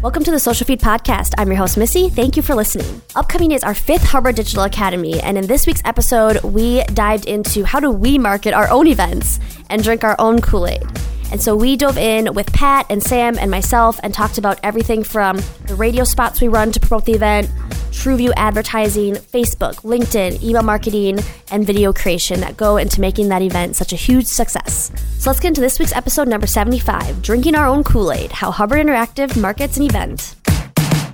[0.00, 1.34] Welcome to the Social Feed Podcast.
[1.38, 2.08] I'm your host, Missy.
[2.08, 3.02] Thank you for listening.
[3.16, 7.64] Upcoming is our fifth Hubbard Digital Academy, and in this week's episode, we dived into
[7.64, 9.40] how do we market our own events
[9.70, 10.86] and drink our own Kool Aid.
[11.30, 15.04] And so we dove in with Pat and Sam and myself and talked about everything
[15.04, 17.48] from the radio spots we run to promote the event,
[17.90, 21.18] TrueView advertising, Facebook, LinkedIn, email marketing,
[21.50, 24.90] and video creation that go into making that event such a huge success.
[25.18, 28.50] So let's get into this week's episode number 75 Drinking Our Own Kool Aid How
[28.50, 30.36] Hubbard Interactive Markets an Event.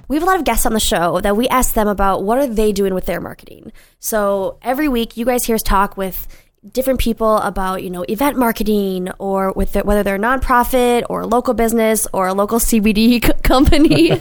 [0.06, 2.38] We have a lot of guests on the show that we ask them about what
[2.38, 3.72] are they doing with their marketing.
[3.98, 6.28] So every week, you guys hear us talk with
[6.72, 11.20] different people about you know event marketing or with the, whether they're a nonprofit or
[11.20, 14.20] a local business or a local CBD company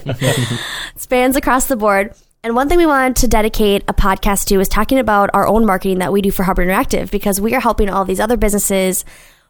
[0.96, 2.14] spans across the board.
[2.42, 5.64] And one thing we wanted to dedicate a podcast to is talking about our own
[5.64, 9.02] marketing that we do for Hubbard Interactive because we are helping all these other businesses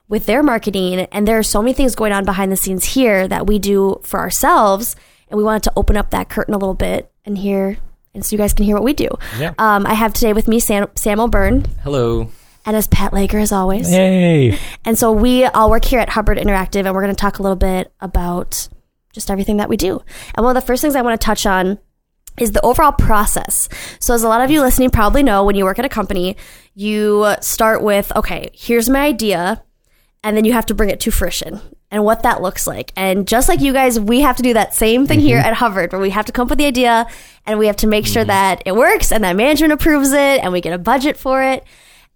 [0.08, 1.00] with their marketing.
[1.10, 4.00] And there are so many things going on behind the scenes here that we do
[4.04, 4.94] for ourselves.
[5.28, 7.78] And we wanted to open up that curtain a little bit and hear,
[8.14, 9.08] and so you guys can hear what we do.
[9.40, 9.54] Yeah.
[9.58, 12.30] Um, I have today with me Sam, Sam O'Byrne Hello.
[12.64, 13.90] And as Pat Laker as always.
[13.90, 14.58] Yay.
[14.84, 17.42] And so we all work here at Hubbard Interactive, and we're going to talk a
[17.42, 18.68] little bit about
[19.12, 20.02] just everything that we do.
[20.34, 21.78] And one of the first things I want to touch on
[22.38, 23.68] is the overall process.
[24.00, 26.36] So, as a lot of you listening probably know, when you work at a company,
[26.74, 29.62] you start with, okay, here's my idea,
[30.24, 32.92] and then you have to bring it to fruition and what that looks like.
[32.96, 35.46] And just like you guys, we have to do that same thing here mm-hmm.
[35.46, 37.06] at Hubbard, where we have to come up with the idea
[37.46, 38.28] and we have to make sure mm-hmm.
[38.28, 41.62] that it works and that management approves it and we get a budget for it.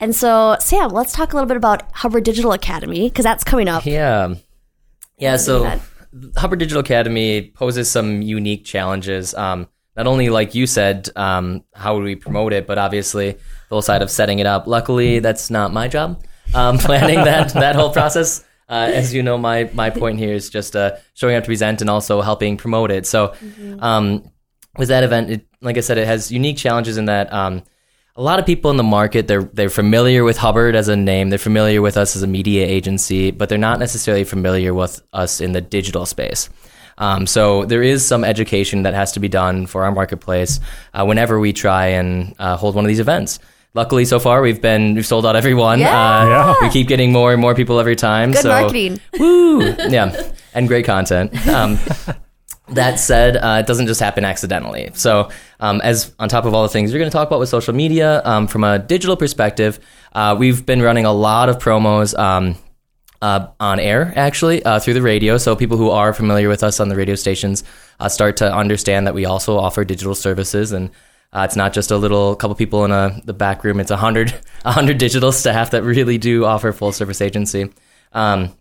[0.01, 3.69] And so, Sam, let's talk a little bit about Hubbard Digital Academy because that's coming
[3.69, 3.85] up.
[3.85, 4.35] Yeah.
[5.19, 5.37] Yeah.
[5.37, 5.81] So.
[6.37, 9.35] Hubbard Digital Academy poses some unique challenges.
[9.35, 13.41] Um, not only, like you said, um, how would we promote it, but obviously the
[13.69, 14.67] whole side of setting it up.
[14.67, 16.23] Luckily, that's not my job.
[16.55, 18.45] Um, planning that that whole process.
[18.69, 21.81] Uh, as you know, my my point here is just uh, showing up to present
[21.81, 23.07] and also helping promote it.
[23.07, 23.35] So,
[23.81, 24.31] um,
[24.77, 27.65] with that event, it, like I said, it has unique challenges in that um,
[28.19, 31.31] a lot of people in the market they're they're familiar with Hubbard as a name,
[31.31, 35.41] they're familiar with us as a media agency, but they're not necessarily familiar with us
[35.41, 36.51] in the digital space.
[36.99, 40.59] Um, so there is some education that has to be done for our marketplace
[40.95, 43.39] uh, whenever we try and uh, hold one of these events.
[43.75, 45.79] Luckily, so far we've been we've sold out every one.
[45.79, 45.97] Yeah.
[45.97, 46.55] Uh, Yeah.
[46.61, 48.33] We keep getting more and more people every time.
[48.33, 48.99] Good so, marketing.
[49.17, 49.61] Woo!
[49.89, 51.47] Yeah, and great content.
[51.47, 51.79] Um,
[52.71, 54.91] that said, uh, it doesn't just happen accidentally.
[54.95, 55.31] So,
[55.61, 57.75] um, as on top of all the things you're going to talk about with social
[57.75, 59.81] media, um, from a digital perspective,
[60.13, 62.19] uh, we've been running a lot of promos.
[62.19, 62.57] Um,
[63.21, 66.79] uh, on air actually uh, through the radio so people who are familiar with us
[66.79, 67.65] on the radio stations
[67.99, 70.89] uh, start to understand that we also offer digital services and
[71.33, 73.97] uh, it's not just a little couple people in a, the back room it's a
[73.97, 74.33] hundred
[74.65, 77.69] a hundred digital staff that really do offer full service agency
[78.13, 78.55] um,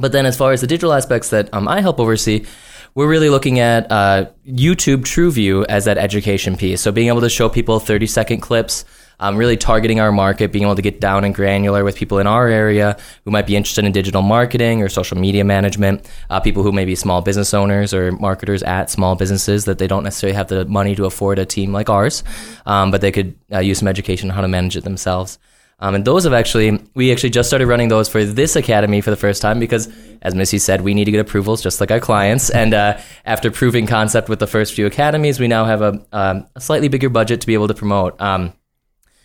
[0.00, 2.46] but then, as far as the digital aspects that um, I help oversee,
[2.94, 6.80] we're really looking at uh, YouTube TrueView as that education piece.
[6.80, 8.84] So, being able to show people 30 second clips,
[9.20, 12.26] um, really targeting our market, being able to get down and granular with people in
[12.26, 16.62] our area who might be interested in digital marketing or social media management, uh, people
[16.62, 20.34] who may be small business owners or marketers at small businesses that they don't necessarily
[20.34, 22.24] have the money to afford a team like ours,
[22.66, 25.38] um, but they could uh, use some education on how to manage it themselves.
[25.80, 29.10] Um, and those have actually, we actually just started running those for this academy for
[29.10, 29.88] the first time because,
[30.20, 32.50] as Missy said, we need to get approvals just like our clients.
[32.60, 36.46] And uh, after proving concept with the first few academies, we now have a, um,
[36.54, 38.20] a slightly bigger budget to be able to promote.
[38.20, 38.52] Um,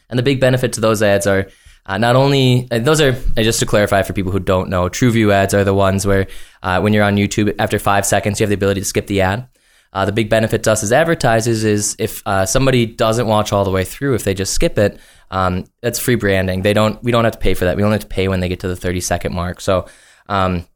[0.09, 1.49] and the big benefit to those ads are
[1.85, 4.87] uh, not only, uh, those are, uh, just to clarify for people who don't know,
[4.87, 6.27] TrueView ads are the ones where
[6.63, 9.19] uh, when you're on YouTube, after five seconds, you have the ability to skip the
[9.19, 9.49] ad.
[9.93, 13.63] Uh, the big benefit to us as advertisers is if uh, somebody doesn't watch all
[13.63, 14.99] the way through, if they just skip it,
[15.31, 16.61] um, that's free branding.
[16.61, 17.01] They don't.
[17.03, 17.77] We don't have to pay for that.
[17.77, 19.61] We only have to pay when they get to the thirty second mark.
[19.61, 19.87] So.
[20.27, 20.67] Um,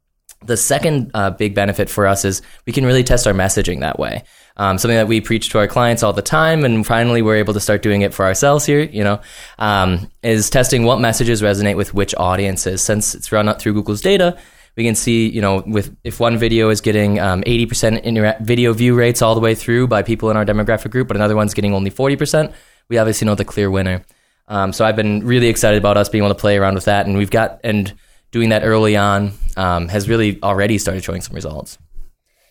[0.46, 4.00] the second uh, big benefit for us is we can really test our messaging that
[4.00, 4.24] way.
[4.56, 7.54] Um, something that we preach to our clients all the time, and finally we're able
[7.56, 8.80] to start doing it for ourselves here.
[8.80, 9.22] You know,
[9.58, 12.82] um, is testing what messages resonate with which audiences.
[12.82, 14.38] Since it's run through Google's data,
[14.76, 18.74] we can see, you know, with if one video is getting um, 80% intera- video
[18.74, 21.54] view rates all the way through by people in our demographic group, but another one's
[21.54, 22.54] getting only 40%,
[22.90, 24.04] we obviously know the clear winner.
[24.48, 27.06] Um, so I've been really excited about us being able to play around with that,
[27.06, 27.94] and we've got and
[28.32, 31.78] doing that early on um, has really already started showing some results.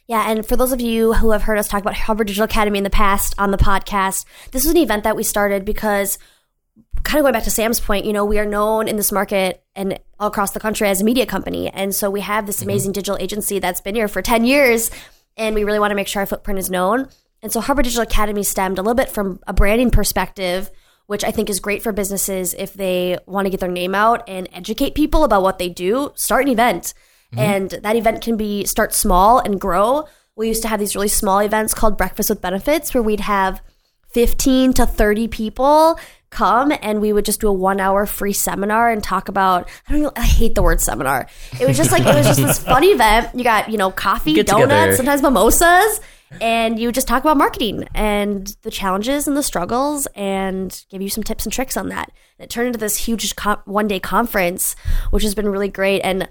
[0.06, 2.78] Yeah, and for those of you who have heard us talk about Hubbard Digital Academy
[2.78, 6.18] in the past on the podcast, this was an event that we started because,
[7.04, 9.62] kind of going back to Sam's point, you know, we are known in this market
[9.74, 11.68] and all across the country as a media company.
[11.70, 12.70] And so we have this mm-hmm.
[12.70, 14.90] amazing digital agency that's been here for 10 years,
[15.36, 17.08] and we really want to make sure our footprint is known.
[17.42, 20.70] And so Hubbard Digital Academy stemmed a little bit from a branding perspective,
[21.06, 24.28] which I think is great for businesses if they want to get their name out
[24.28, 26.12] and educate people about what they do.
[26.16, 26.94] Start an event.
[27.32, 27.38] Mm-hmm.
[27.38, 30.06] And that event can be start small and grow
[30.38, 33.60] we used to have these really small events called Breakfast with Benefits where we'd have
[34.10, 35.98] 15 to 30 people
[36.30, 39.92] come and we would just do a one hour free seminar and talk about I
[39.92, 41.26] don't know I hate the word seminar.
[41.60, 43.34] It was just like it was just this fun event.
[43.34, 44.96] You got, you know, coffee, Get donuts, together.
[44.96, 46.00] sometimes mimosas,
[46.40, 51.08] and you just talk about marketing and the challenges and the struggles and give you
[51.08, 52.12] some tips and tricks on that.
[52.38, 54.76] It turned into this huge co- one day conference,
[55.10, 56.28] which has been really great and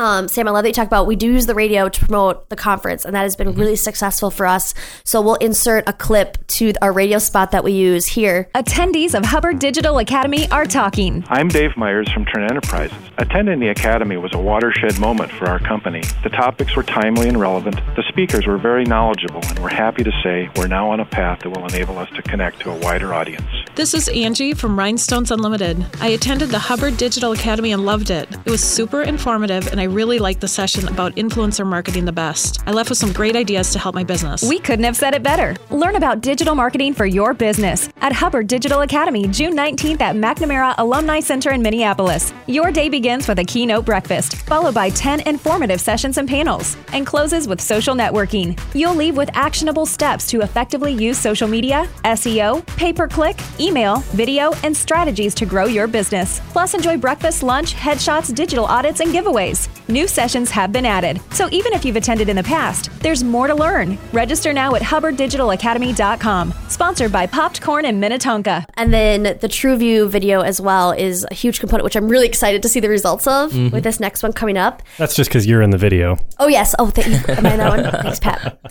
[0.00, 2.48] um, Sam, I love that you talk about we do use the radio to promote
[2.48, 3.60] the conference, and that has been Mm-hmm.
[3.60, 4.74] really successful for us.
[5.04, 8.48] So we'll insert a clip to our radio spot that we use here.
[8.54, 11.24] Attendees of Hubbard Digital Academy are talking.
[11.28, 12.96] I'm Dave Myers from Trent Enterprises.
[13.18, 16.02] Attending the Academy was a watershed moment for our company.
[16.22, 17.76] The topics were timely and relevant.
[17.96, 21.40] The speakers were very knowledgeable, and we're happy to say we're now on a path
[21.40, 23.44] that will enable us to connect to a wider audience.
[23.74, 25.84] This is Angie from Rhinestones Unlimited.
[26.00, 28.28] I attended the Hubbard Digital Academy and loved it.
[28.44, 32.60] It was super informative, and I really liked the session about influencer marketing the best.
[32.66, 34.42] I left with some great ideas to help my business.
[34.42, 35.56] We couldn't have said it better.
[35.70, 40.74] Learn about digital marketing for your business at Hubbard Digital Academy, June 19th at McNamara
[40.78, 42.32] Alumni Center in Minneapolis.
[42.46, 47.06] Your day begins with a keynote breakfast, followed by 10 informative sessions and panels, and
[47.06, 48.58] closes with social networking.
[48.74, 53.98] You'll leave with actionable steps to effectively use social media, SEO, pay per click, email,
[54.14, 56.40] video, and strategies to grow your business.
[56.50, 59.68] Plus, enjoy breakfast, lunch, headshots, digital audits, and giveaways.
[59.90, 63.48] New sessions have been added, so even if you've attended in the past, there's more
[63.48, 63.98] to learn.
[64.12, 66.54] Register now at hubbarddigitalacademy.com.
[66.68, 68.64] Sponsored by Popped Corn and Minnetonka.
[68.74, 72.62] And then the TrueView video as well is a huge component, which I'm really excited
[72.62, 73.74] to see the results of Mm-hmm.
[73.74, 74.82] with this next one coming up.
[74.96, 76.18] That's just because you're in the video.
[76.38, 76.72] Oh yes.
[76.78, 77.34] Oh, thank you.
[77.34, 78.02] Am I in that one?
[78.02, 78.58] Thanks, Pat.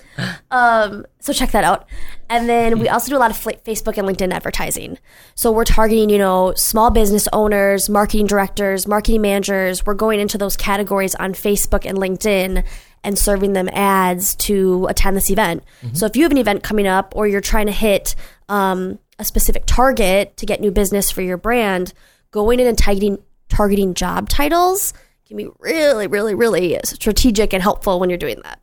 [0.52, 1.88] Um, so check that out.
[2.30, 4.98] And then we also do a lot of Facebook and LinkedIn advertising.
[5.36, 9.86] So we're targeting, you know, small business owners, marketing directors, marketing managers.
[9.86, 12.64] We're going into those categories on Facebook and LinkedIn
[13.04, 15.64] and serving them ads to attend this event.
[15.94, 18.16] So if you have an event coming up or you're trying to hit
[18.48, 21.94] um, a specific target to get new business for your brand,
[22.32, 23.18] going in and targeting
[23.50, 24.94] targeting job titles
[25.28, 28.60] can be really, really, really strategic and helpful when you're doing that.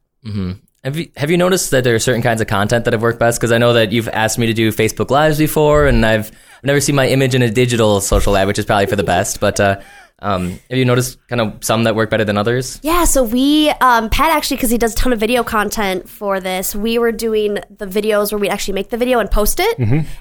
[0.87, 3.19] Have you have you noticed that there are certain kinds of content that have worked
[3.19, 3.41] best?
[3.41, 6.31] Because I know that you've asked me to do Facebook Lives before, and I've
[6.63, 9.41] never seen my image in a digital social ad, which is probably for the best.
[9.41, 9.81] But uh,
[10.21, 12.79] um, have you noticed kind of some that work better than others?
[12.85, 16.39] Yeah, so we, um, Pat actually, because he does a ton of video content for
[16.39, 19.77] this, we were doing the videos where we actually make the video and post it,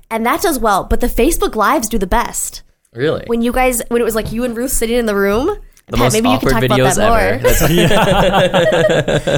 [0.10, 0.84] and that does well.
[0.84, 2.64] But the Facebook Lives do the best.
[2.92, 3.24] Really?
[3.28, 5.98] When you guys, when it was like you and Ruth sitting in the room, the
[5.98, 7.20] Pat, most maybe you awkward can talk videos about that more.
[7.20, 7.44] ever.
[7.44, 7.62] That's-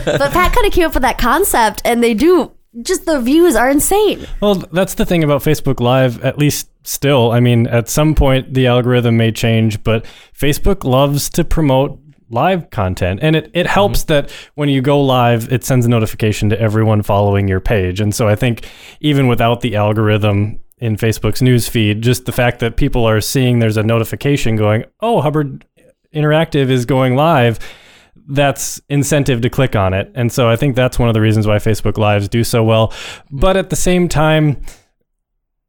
[0.18, 2.52] but Pat kind of came up with that concept, and they do.
[2.82, 4.28] Just the views are insane.
[4.40, 7.32] Well, that's the thing about Facebook Live, at least still.
[7.32, 10.06] I mean, at some point, the algorithm may change, but
[10.38, 12.00] Facebook loves to promote
[12.30, 13.20] live content.
[13.24, 13.68] And it, it mm-hmm.
[13.68, 18.00] helps that when you go live, it sends a notification to everyone following your page.
[18.00, 18.68] And so I think
[19.00, 23.60] even without the algorithm in Facebook's news feed, just the fact that people are seeing
[23.60, 25.66] there's a notification going, oh, Hubbard
[26.14, 27.60] Interactive is going live
[28.28, 30.12] that's incentive to click on it.
[30.14, 32.94] And so I think that's one of the reasons why Facebook Lives do so well.
[33.32, 34.62] But at the same time,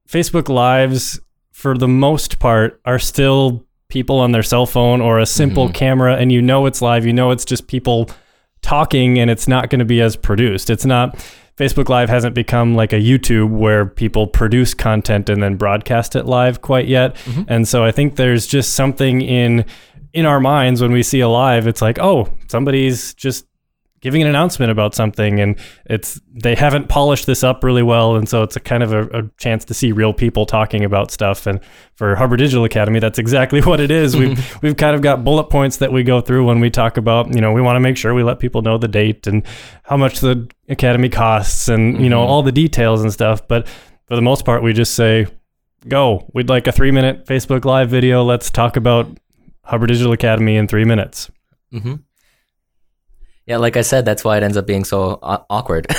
[0.08, 1.20] Facebook Lives,
[1.52, 5.74] for the most part, are still people on their cell phone or a simple mm-hmm.
[5.74, 7.06] camera, and you know it's live.
[7.06, 8.10] You know it's just people
[8.60, 10.68] talking, and it's not going to be as produced.
[10.70, 11.16] It's not.
[11.56, 16.24] Facebook Live hasn't become like a YouTube where people produce content and then broadcast it
[16.24, 17.16] live quite yet.
[17.16, 17.42] Mm-hmm.
[17.48, 19.64] And so I think there's just something in
[20.12, 23.44] in our minds when we see a live, it's like, oh, somebody's just
[24.00, 28.16] giving an announcement about something and it's they haven't polished this up really well.
[28.16, 31.10] And so it's a kind of a, a chance to see real people talking about
[31.10, 31.46] stuff.
[31.46, 31.60] And
[31.96, 34.16] for Hubbard Digital Academy that's exactly what it is.
[34.16, 37.34] We've we've kind of got bullet points that we go through when we talk about
[37.34, 39.44] you know we want to make sure we let people know the date and
[39.82, 42.30] how much the academy costs and you know mm-hmm.
[42.30, 43.46] all the details and stuff.
[43.48, 43.66] But
[44.06, 45.26] for the most part we just say
[45.86, 46.28] go.
[46.34, 48.22] We'd like a 3 minute Facebook live video.
[48.22, 49.18] Let's talk about
[49.68, 51.30] Hubbard Digital Academy in 3 minutes
[51.70, 51.94] hmm
[53.46, 55.86] Yeah, like I said, that's why it ends up being so aw- awkward.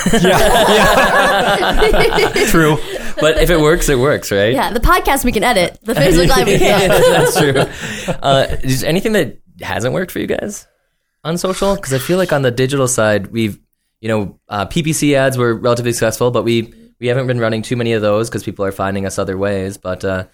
[2.50, 2.76] true
[3.20, 4.52] but if it works, it works, right?
[4.54, 5.78] Yeah, the podcast we can edit.
[5.82, 7.04] The Facebook Live we Yeah, can't.
[7.12, 8.14] that's true.
[8.22, 10.66] Uh, is anything that hasn't worked for you guys
[11.24, 11.74] on social?
[11.76, 13.58] Because I feel like on the digital side, we've,
[14.00, 17.76] you know, uh, PPC ads were relatively successful, but we we haven't been running too
[17.76, 19.76] many of those because people are finding us other ways.
[19.76, 20.24] But uh,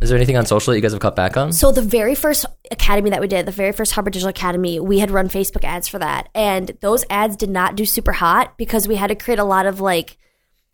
[0.00, 1.52] is there anything on social that you guys have cut back on?
[1.52, 4.98] So the very first academy that we did, the very first Hubbard Digital Academy, we
[4.98, 8.86] had run Facebook ads for that, and those ads did not do super hot because
[8.86, 10.18] we had to create a lot of like,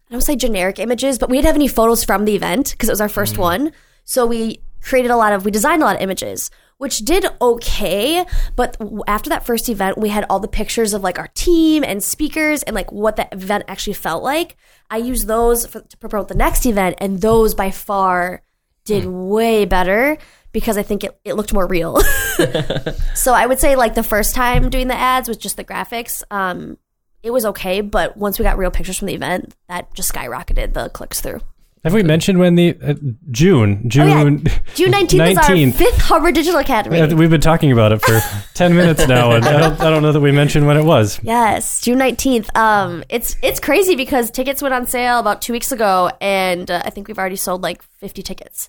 [0.08, 2.88] I don't say generic images, but we didn't have any photos from the event because
[2.88, 3.38] it was our first mm.
[3.38, 3.72] one.
[4.04, 6.50] So we created a lot of, we designed a lot of images.
[6.80, 8.24] which did okay.
[8.56, 12.02] But after that first event, we had all the pictures of like our team and
[12.02, 14.56] speakers and like what that event actually felt like.
[14.88, 18.40] I used those for, to promote the next event, and those by far
[18.84, 20.18] did way better
[20.52, 22.00] because I think it, it looked more real.
[23.14, 26.22] so I would say like the first time doing the ads with just the graphics,
[26.30, 26.78] um,
[27.22, 27.80] it was okay.
[27.80, 31.40] But once we got real pictures from the event, that just skyrocketed the clicks through.
[31.82, 32.94] Have we mentioned when the uh,
[33.30, 34.58] June June Oh, yeah.
[34.74, 36.98] June 19th is our fifth Hubbard Digital Academy.
[36.98, 38.20] Yeah, We've been talking about it for
[38.54, 41.18] ten minutes now, and I don't, I don't know that we mentioned when it was.
[41.22, 42.54] Yes, June nineteenth.
[42.54, 46.82] Um, it's it's crazy because tickets went on sale about two weeks ago, and uh,
[46.84, 48.68] I think we've already sold like fifty tickets,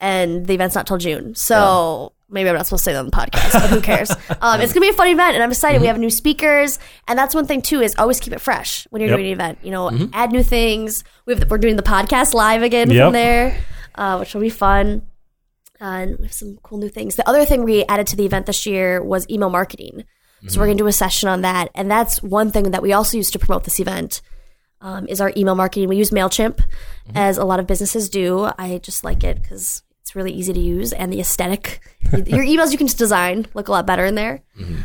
[0.00, 1.34] and the event's not till June.
[1.34, 4.10] So maybe I'm not supposed to say that on the podcast, but who cares?
[4.40, 5.80] um, it's gonna be a fun event, and I'm excited.
[5.80, 6.78] We have new speakers,
[7.08, 9.18] and that's one thing too is always keep it fresh when you're Yep.
[9.18, 9.58] doing an event.
[9.62, 11.04] You know, add new things.
[11.26, 13.04] We have, we're doing the podcast live again Yep.
[13.06, 13.56] from there,
[13.94, 15.02] uh, which will be fun.
[15.80, 17.16] Uh, and we have some cool new things.
[17.16, 20.04] The other thing we added to the event this year was email marketing.
[20.46, 22.92] So we're going to do a session on that, and that's one thing that we
[22.92, 24.20] also use to promote this event.
[24.82, 25.88] Um, is our email marketing?
[25.88, 26.60] We use Mailchimp,
[27.14, 28.50] as a lot of businesses do.
[28.58, 31.80] I just like it because it's really easy to use, and the aesthetic.
[32.12, 34.42] Your emails you can just design look a lot better in there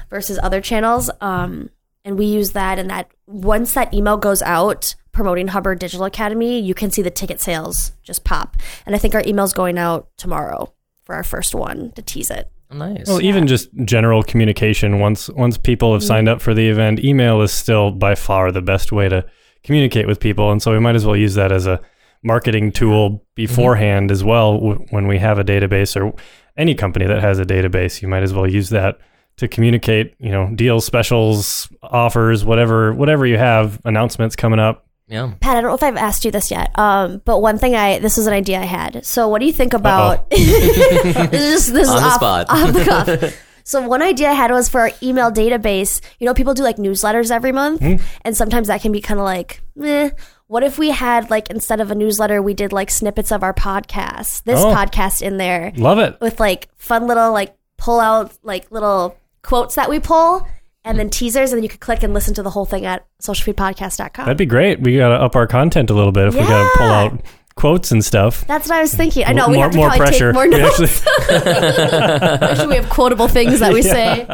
[0.10, 1.12] versus other channels.
[1.20, 1.72] Um,
[2.06, 6.58] and we use that, and that once that email goes out promoting Hubbard Digital Academy,
[6.62, 8.56] you can see the ticket sales just pop.
[8.86, 10.74] And I think our email's going out tomorrow
[11.04, 12.50] for our first one to tease it.
[12.72, 13.08] Nice.
[13.08, 15.00] Well, even just general communication.
[15.00, 18.62] Once once people have signed up for the event, email is still by far the
[18.62, 19.26] best way to
[19.66, 21.82] communicate with people, and so we might as well use that as a
[22.24, 24.54] marketing tool beforehand as well.
[24.60, 26.14] W- when we have a database or
[26.58, 29.00] any company that has a database, you might as well use that
[29.38, 30.16] to communicate.
[30.20, 34.86] You know, deals, specials, offers, whatever whatever you have, announcements coming up.
[35.08, 35.32] yeah.
[35.40, 38.00] Pat, I don't know if I've asked you this yet, um, but one thing I
[38.00, 39.06] this is an idea I had.
[39.06, 40.30] So, what do you think about?
[40.30, 42.46] this is just this On is the off, spot.
[42.50, 43.40] off the cuff.
[43.66, 46.02] So, one idea I had was for our email database.
[46.18, 47.96] You know, people do like newsletters every month, Hmm.
[48.26, 50.10] and sometimes that can be kind of like, eh.
[50.50, 53.54] What if we had like instead of a newsletter, we did like snippets of our
[53.54, 54.74] podcast, this Oh.
[54.74, 56.18] podcast in there, Love it.
[56.22, 60.48] with like fun little like pull out like little quotes that we pull.
[60.84, 63.06] And then teasers, and then you could click and listen to the whole thing at
[63.22, 64.26] socialfeedpodcast.com.
[64.26, 64.80] That'd be great.
[64.82, 67.22] We gotta up our content a little bit if we gotta pull out
[67.54, 68.44] quotes and stuff.
[68.48, 69.26] That's what I was thinking.
[69.26, 70.32] I know we more, have to more probably pressure.
[70.32, 71.06] take more We notes.
[71.30, 74.26] actually- we have quotable things that we say.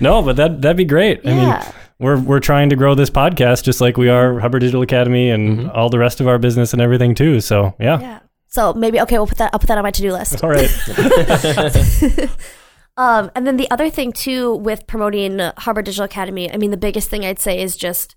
[0.00, 1.20] No, but that that'd be great.
[1.26, 1.62] I mean,
[1.98, 5.70] we're we're trying to grow this podcast just like we are Hubbard Digital Academy and
[5.70, 7.40] all the rest of our business and everything too.
[7.40, 8.00] So yeah.
[8.00, 8.20] Yeah.
[8.48, 9.50] So maybe okay, we'll put that.
[9.52, 10.42] I'll put that on my to do list.
[10.42, 10.70] All right.
[12.96, 16.76] Um, and then the other thing too with promoting Hubbard Digital Academy, I mean, the
[16.76, 18.14] biggest thing I'd say is just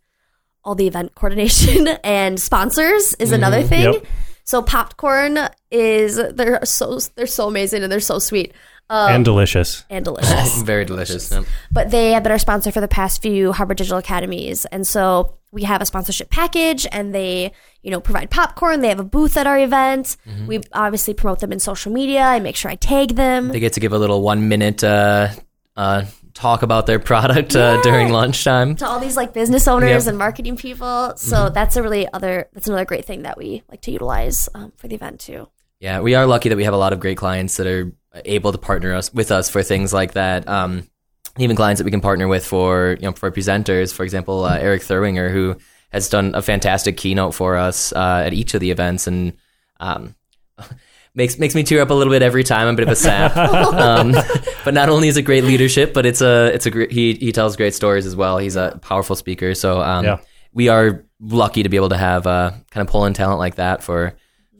[0.63, 3.93] all the event coordination and sponsors is another thing.
[3.93, 4.05] Yep.
[4.43, 5.39] So popcorn
[5.71, 8.53] is they're so they're so amazing and they're so sweet
[8.89, 9.83] um, and delicious.
[9.89, 10.61] and delicious.
[10.63, 11.31] Very delicious.
[11.31, 11.43] Yeah.
[11.71, 14.65] but they have been our sponsor for the past few Hubbard Digital Academies.
[14.65, 17.51] And so we have a sponsorship package and they,
[17.81, 18.81] you know, provide popcorn.
[18.81, 20.17] They have a booth at our event.
[20.47, 22.21] We obviously promote them in social media.
[22.21, 23.49] I make sure I tag them.
[23.49, 25.29] They get to give a little one minute uh,
[25.75, 28.75] uh, talk about their product uh, during lunchtime.
[28.75, 30.07] to all these like business owners Yep.
[30.11, 31.13] and marketing people.
[31.17, 34.71] So that's a really other that's another great thing that we like to utilize um,
[34.75, 35.47] for the event too.
[35.79, 37.91] Yeah, we are lucky that we have a lot of great clients that are
[38.25, 40.47] able to partner us with us for things like that.
[40.47, 40.87] Um,
[41.39, 44.57] even clients that we can partner with for you know for presenters, for example, uh,
[44.57, 45.55] Eric Thurwinger, who
[45.91, 49.33] has done a fantastic keynote for us uh, at each of the events, and
[49.79, 50.15] um,
[51.13, 52.67] makes makes me tear up a little bit every time.
[52.67, 54.11] I'm a bit of a sap, um,
[54.65, 57.31] but not only is it great leadership, but it's a it's a great, he he
[57.31, 58.37] tells great stories as well.
[58.39, 60.17] He's a powerful speaker, so um, Yeah.
[60.53, 63.55] we are lucky to be able to have uh, kind of pull in talent like
[63.55, 64.13] that for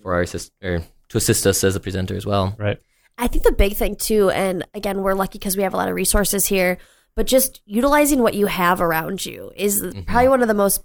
[0.04, 2.56] for our assist or to assist us as a presenter as well.
[2.58, 2.78] Right.
[3.18, 5.90] I think the big thing too, and again, we're lucky because we have a lot
[5.90, 6.78] of resources here,
[7.16, 10.02] but just utilizing what you have around you is mm-hmm.
[10.02, 10.84] probably one of the most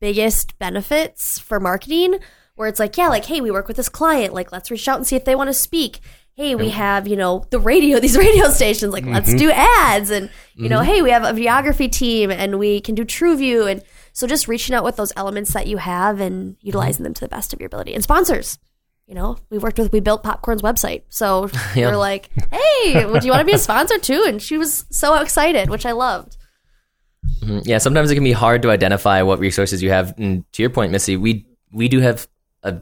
[0.00, 2.18] biggest benefits for marketing.
[2.56, 4.98] Where it's like, yeah, like, hey, we work with this client, like, let's reach out
[4.98, 6.00] and see if they want to speak.
[6.34, 9.38] Hey, we have, you know, the radio, these radio stations, like, let's mm-hmm.
[9.38, 10.10] do ads.
[10.10, 10.90] And, you know, mm-hmm.
[10.90, 13.70] hey, we have a videography team and we can do TrueView.
[13.70, 17.20] And so just reaching out with those elements that you have and utilizing them to
[17.20, 17.94] the best of your ability.
[17.94, 18.58] And sponsors
[19.10, 21.02] you know, we worked with, we built Popcorn's website.
[21.08, 21.88] So Yeah.
[21.90, 24.24] we're like, hey, would you want to be a sponsor too?
[24.26, 26.36] And she was so excited, which I loved.
[27.42, 27.62] Mhm.
[27.64, 30.14] Yeah, sometimes it can be hard to identify what resources you have.
[30.16, 32.28] And to your point, Missy, we we do have
[32.62, 32.76] a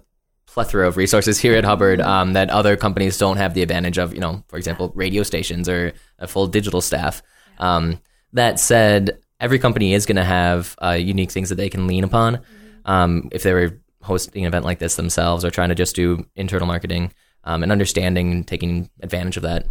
[0.46, 4.12] plethora of resources here at Hubbard um, that other companies don't have the advantage of.
[4.14, 7.22] You know, for example, radio stations or a full digital staff.
[7.58, 8.00] Um,
[8.34, 12.04] that said, every company is going to have uh, unique things that they can lean
[12.04, 12.40] upon
[12.84, 16.24] um, if they were hosting an event like this themselves or trying to just do
[16.36, 17.12] internal marketing
[17.44, 19.66] um, and understanding and taking advantage of that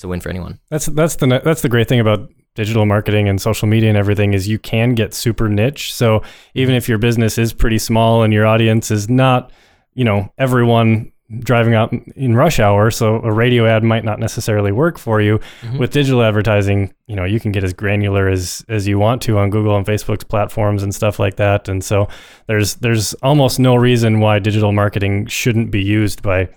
[0.00, 0.58] it's a win for anyone.
[0.70, 4.32] That's that's the that's the great thing about digital marketing and social media and everything
[4.32, 5.92] is you can get super niche.
[5.92, 6.22] So
[6.54, 9.52] even if your business is pretty small and your audience is not,
[9.92, 14.72] you know, everyone driving out in rush hour, so a radio ad might not necessarily
[14.72, 15.38] work for you.
[15.62, 15.78] Mm-hmm.
[15.78, 19.38] With digital advertising, you know, you can get as granular as as you want to
[19.38, 21.68] on Google and Facebook's platforms and stuff like that.
[21.68, 22.08] And so
[22.46, 26.48] there's there's almost no reason why digital marketing shouldn't be used by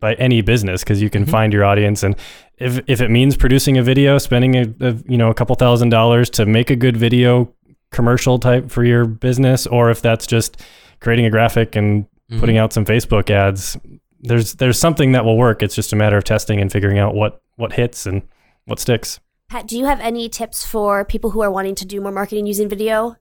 [0.00, 1.30] by any business because you can mm-hmm.
[1.30, 2.14] find your audience and
[2.58, 5.90] if if it means producing a video, spending a, a you know a couple thousand
[5.90, 7.52] dollars to make a good video
[7.90, 10.60] commercial type for your business, or if that's just
[11.00, 12.40] creating a graphic and mm-hmm.
[12.40, 13.78] putting out some Facebook ads,
[14.20, 15.62] there's there's something that will work.
[15.62, 18.22] It's just a matter of testing and figuring out what what hits and
[18.64, 19.20] what sticks.
[19.48, 22.46] Pat, do you have any tips for people who are wanting to do more marketing
[22.46, 23.16] using video?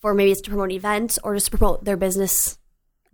[0.00, 2.58] For maybe it's to promote events or just to promote their business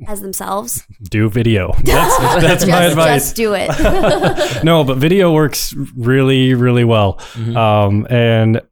[0.07, 0.87] as themselves?
[1.11, 1.73] Do video.
[1.85, 3.25] That's that's my advice.
[3.25, 4.65] just do it.
[4.65, 7.21] no, but video works really, really well.
[7.37, 8.63] Um, and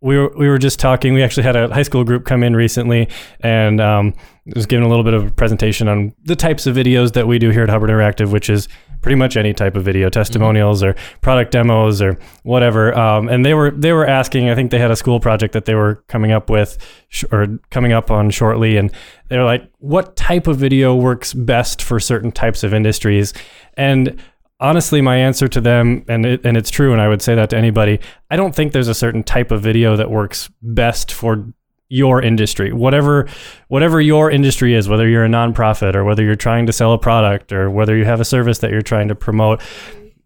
[0.00, 1.12] we were we were just talking.
[1.12, 3.08] We actually had a high school group come in recently,
[3.40, 4.14] and um,
[4.54, 7.38] was given a little bit of a presentation on the types of videos that we
[7.38, 8.68] do here at Hubbard Interactive, which is
[9.02, 12.96] pretty much any type of video, testimonials or product demos or whatever.
[12.98, 14.48] Um, and they were they were asking.
[14.48, 16.78] I think they had a school project that they were coming up with
[17.08, 18.90] sh- or coming up on shortly, and
[19.28, 23.34] they were like, "What type of video works best for certain types of industries?"
[23.76, 24.20] And
[24.60, 27.50] honestly my answer to them and it, and it's true and I would say that
[27.50, 28.00] to anybody
[28.30, 31.52] I don't think there's a certain type of video that works best for
[31.88, 33.28] your industry whatever
[33.68, 36.98] whatever your industry is whether you're a nonprofit or whether you're trying to sell a
[36.98, 39.60] product or whether you have a service that you're trying to promote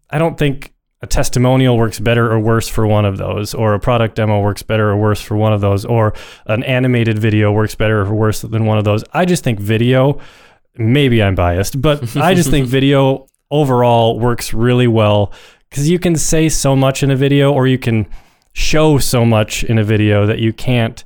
[0.09, 3.79] I don't think a testimonial works better or worse for one of those, or a
[3.79, 6.13] product demo works better or worse for one of those, or
[6.47, 9.03] an animated video works better or worse than one of those.
[9.13, 10.19] I just think video,
[10.77, 15.31] maybe I'm biased, but I just think video overall works really well.
[15.69, 18.07] Because you can say so much in a video or you can
[18.53, 21.03] show so much in a video that you can't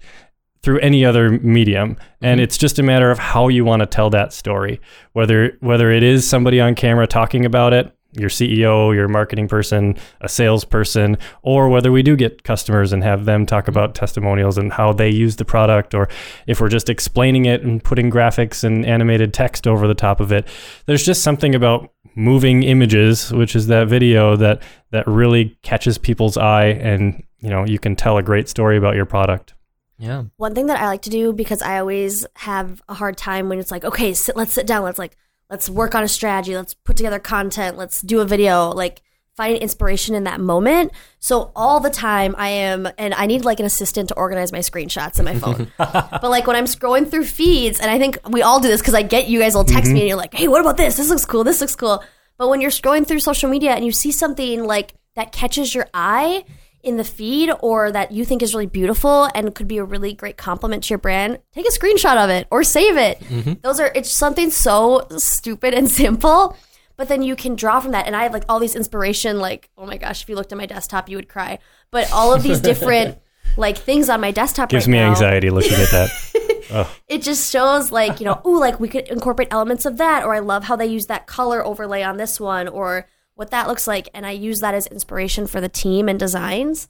[0.62, 1.98] through any other medium.
[2.22, 2.44] And mm-hmm.
[2.44, 4.80] it's just a matter of how you want to tell that story.
[5.14, 9.96] Whether whether it is somebody on camera talking about it your CEO, your marketing person,
[10.22, 14.74] a salesperson, or whether we do get customers and have them talk about testimonials and
[14.74, 16.10] how they use the product, or
[16.48, 20.32] if we're just explaining it and putting graphics and animated text over the top of
[20.32, 20.48] it.
[20.88, 26.38] There's just something about moving images, which is that video that that really catches people's
[26.38, 29.54] eye, and you know you can tell a great story about your product.
[29.98, 30.24] Yeah.
[30.38, 33.60] One thing that I like to do because I always have a hard time when
[33.60, 35.18] it's like, okay, sit, let's sit down, let's like
[35.50, 39.02] let's work on a strategy, let's put together content, let's do a video, like
[39.40, 40.92] find inspiration in that moment.
[41.20, 44.60] So all the time I am and I need like an assistant to organize my
[44.60, 45.72] screenshots in my phone.
[45.78, 48.94] but like when I'm scrolling through feeds and I think we all do this cuz
[48.94, 50.00] I get you guys will text me mm-hmm.
[50.00, 50.98] and you're like, "Hey, what about this?
[50.98, 51.46] This looks cool.
[51.46, 52.04] This looks cool."
[52.38, 55.88] But when you're scrolling through social media and you see something like that catches your
[55.94, 56.44] eye
[56.84, 60.14] in the feed or that you think is really beautiful and could be a really
[60.14, 63.20] great compliment to your brand, take a screenshot of it or save it.
[63.22, 63.54] Mm-hmm.
[63.62, 66.58] Those are it's something so stupid and simple,
[67.00, 68.08] but then you can draw from that.
[68.08, 70.58] And I have like all these inspiration, like, oh my gosh, if you looked at
[70.58, 71.60] my desktop, you would cry.
[71.92, 73.18] But all of these different
[73.58, 76.90] like things on my desktop Gives right me now, anxiety looking at that.
[77.08, 80.36] it just shows like you know oh like we could incorporate elements of that or
[80.36, 83.88] i love how they use that color overlay on this one or what that looks
[83.88, 86.88] like and i use that as inspiration for the team and designs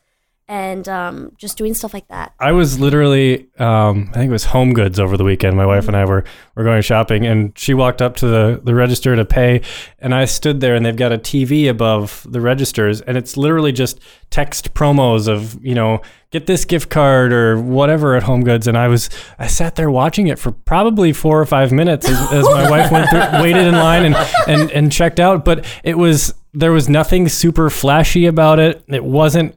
[0.49, 4.45] and um, just doing stuff like that I was literally, um, I think it was
[4.45, 5.55] Home Goods over the weekend.
[5.55, 6.23] My wife and I were
[6.55, 9.61] were going shopping, and she walked up to the the register to pay,
[9.99, 13.71] and I stood there, and they've got a TV above the registers, and it's literally
[13.71, 13.99] just
[14.31, 18.77] text promos of you know get this gift card or whatever at Home Goods, and
[18.77, 22.45] I was I sat there watching it for probably four or five minutes as, as
[22.45, 24.15] my wife went through, waited in line and
[24.47, 28.83] and and checked out, but it was there was nothing super flashy about it.
[28.87, 29.55] It wasn't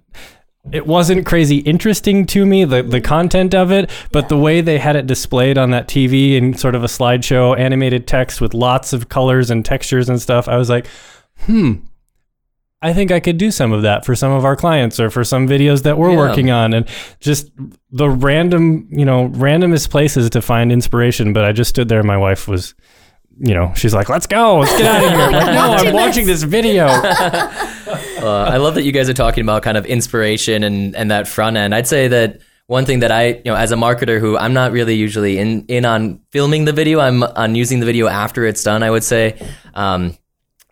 [0.71, 4.79] it wasn't crazy interesting to me the the content of it but the way they
[4.79, 8.93] had it displayed on that TV in sort of a slideshow animated text with lots
[8.93, 10.87] of colors and textures and stuff I was like
[11.47, 11.75] hmm
[12.85, 15.23] I think I could do some of that for some of our clients or for
[15.23, 16.17] some videos that we're Yeah.
[16.17, 16.87] working on and
[17.21, 17.51] just
[17.91, 22.07] the random you know randomest places to find inspiration but I just stood there and
[22.09, 22.75] my wife was
[23.39, 25.95] you know she's like let's go let's get out of here I'm like no I'm
[25.95, 26.87] watching this video
[28.23, 31.27] Uh, I love that you guys are talking about kind of inspiration and, and that
[31.27, 31.75] front end.
[31.75, 34.71] I'd say that one thing that I, you know, as a marketer who I'm not
[34.71, 38.63] really usually in, in on filming the video, I'm on using the video after it's
[38.63, 39.39] done, I would say.
[39.75, 40.17] Um,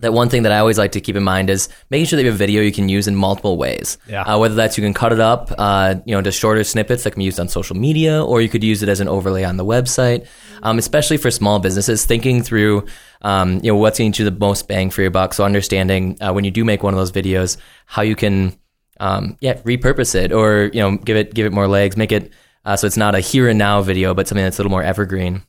[0.01, 2.23] that one thing that I always like to keep in mind is making sure that
[2.23, 3.99] you have video you can use in multiple ways.
[4.09, 4.23] Yeah.
[4.23, 7.13] Uh, whether that's you can cut it up, uh, you know, to shorter snippets that
[7.13, 9.57] can be used on social media, or you could use it as an overlay on
[9.57, 10.27] the website.
[10.63, 12.87] Um, especially for small businesses, thinking through,
[13.23, 15.33] um, you know, what's going to the most bang for your buck.
[15.33, 18.59] So understanding uh, when you do make one of those videos, how you can,
[18.99, 22.33] um, yeah, repurpose it or you know, give it give it more legs, make it
[22.65, 24.83] uh, so it's not a here and now video, but something that's a little more
[24.83, 25.43] evergreen.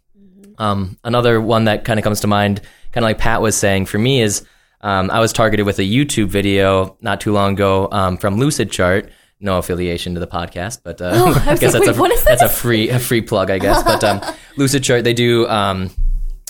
[0.62, 3.88] Um, another one that kind of comes to mind, kind of like Pat was saying
[3.88, 4.46] for me, is
[4.82, 9.10] um, I was targeted with a YouTube video not too long ago um, from Lucidchart.
[9.40, 12.14] No affiliation to the podcast, but uh, Oh, I I guess like, that's wait, a
[12.14, 13.82] is that's a free a free plug, I guess.
[13.84, 14.20] But um,
[14.58, 15.48] Lucidchart, they do.
[15.48, 15.90] Um,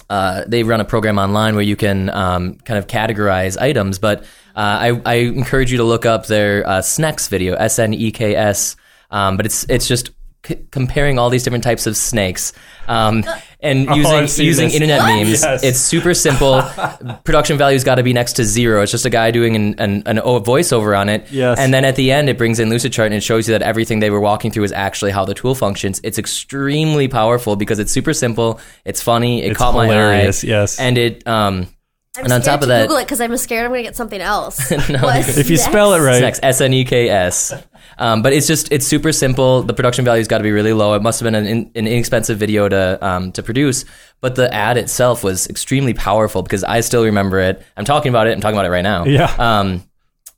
[0.09, 3.97] uh, they run a program online where you can um, kind of categorize items.
[3.97, 4.23] But
[4.57, 8.11] uh, I, I encourage you to look up their uh, SNEKS video, S N E
[8.11, 8.75] K S.
[9.09, 10.11] Um, but it's it's just
[10.45, 12.53] c- comparing all these different types of snakes
[12.87, 13.23] um,
[13.59, 14.73] and Oh, using seen using this.
[14.75, 15.41] internet memes.
[15.43, 15.63] Yes.
[15.63, 16.61] It's super simple.
[17.23, 18.81] Production value's got to be next to zero.
[18.81, 21.31] It's just a guy doing an, an, an o- voiceover on it.
[21.31, 21.59] Yes.
[21.59, 23.99] And then at the end, it brings in Lucidchart and it shows you that everything
[23.99, 26.01] they were walking through is actually how the tool functions.
[26.03, 28.59] It's extremely powerful because it's super simple.
[28.83, 29.43] It's funny.
[29.43, 30.51] It It's caught hilarious, my eye.
[30.59, 30.79] yes.
[30.79, 31.67] And it um
[32.17, 33.95] I'm and on top of to that, Google it because I'm scared I'm gonna get
[33.95, 34.69] something else.
[34.89, 36.05] No, If you spell it next?
[36.05, 36.33] right.
[36.33, 37.53] Sneks, S N E K S.
[37.97, 39.63] Um, but it's just it's super simple.
[39.63, 40.93] The production value's got to be really low.
[40.95, 43.85] It must have been an, in, an inexpensive video to um, to produce,
[44.19, 47.63] but the ad itself was extremely powerful because I still remember it.
[47.77, 48.31] I'm talking about it.
[48.31, 49.05] I'm talking about it right now.
[49.05, 49.33] Yeah.
[49.39, 49.83] Um,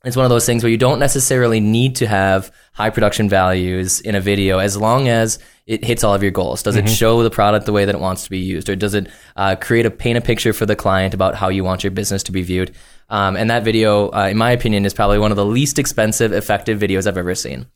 [0.04, 4.00] it's one of those things where you don't necessarily need to have high production values
[4.00, 6.62] in a video as long as it hits all of your goals.
[6.62, 6.86] Does Mm-hmm.
[6.86, 9.08] it show the product the way that it wants to be used, or does it
[9.36, 12.22] uh, create a paint a picture for the client about how you want your business
[12.24, 12.72] to be viewed?
[13.08, 16.32] Um, and that video, uh, in my opinion, is probably one of the least expensive,
[16.32, 17.66] effective videos I've ever seen.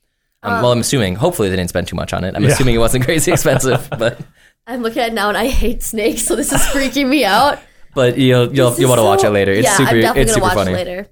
[0.43, 1.17] Um, well, I'm assuming.
[1.17, 2.35] Hopefully, they didn't spend too much on it.
[2.37, 2.51] I'm Yeah.
[2.51, 4.21] assuming it wasn't crazy expensive, but
[4.67, 7.59] I'm looking at it now and I hate snakes, so this is freaking me out.
[7.95, 9.51] but you'll you'll you'll want to watch it later.
[9.53, 9.91] It's yeah, super.
[9.91, 10.73] I'm definitely it's gonna super watch funny.
[10.73, 11.09] it later.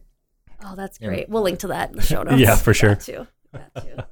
[0.66, 1.28] Oh, that's great.
[1.28, 2.38] We'll link to that in the show notes.
[2.40, 2.96] Yeah, for sure.
[2.96, 3.26] That too.
[3.52, 4.02] That too.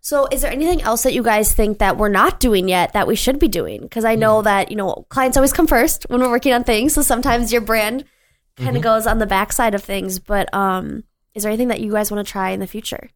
[0.00, 3.06] So, is there anything else that you guys think that we're not doing yet that
[3.06, 3.82] we should be doing?
[3.82, 6.94] Because I know that you know clients always come first when we're working on things.
[6.94, 8.04] So sometimes your brand
[8.56, 8.76] kind Mm-hmm.
[8.76, 10.18] of goes on the backside of things.
[10.18, 13.10] But um, is there anything that you guys want to try in the future?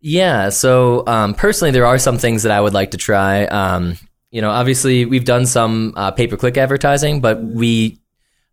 [0.00, 0.50] Yeah.
[0.50, 3.44] So um, personally, there are some things that I would like to try.
[3.46, 3.96] Um,
[4.30, 7.98] you know, obviously, we've done some uh, pay per click advertising, but we,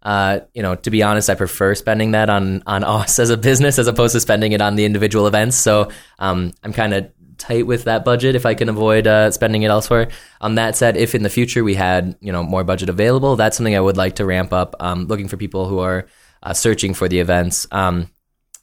[0.04, 3.38] uh, you know, to be honest, I prefer spending that on on us as a
[3.38, 5.56] business as opposed to spending it on the individual events.
[5.58, 5.89] So
[6.20, 9.70] um, I'm kind of tight with that budget if I can avoid uh, spending it
[9.70, 10.10] elsewhere.
[10.42, 13.58] On that said, if in the future we had you know more budget available, that's
[13.58, 14.76] something I would like to ramp up.
[14.80, 16.08] Um, looking for people who are
[16.44, 17.66] uh, searching for the events.
[17.72, 18.10] Um,